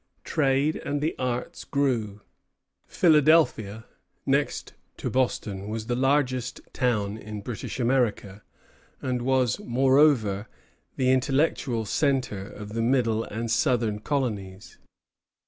[0.23, 2.21] Trade and the arts grew.
[2.87, 3.85] Philadelphia,
[4.25, 8.41] next to Boston, was the largest town in British America;
[8.99, 10.47] and was, moreover,
[10.95, 14.79] the intellectual centre of the middle and southern colonies.